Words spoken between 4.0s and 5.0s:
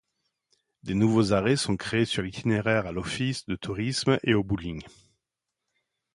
et au bowling.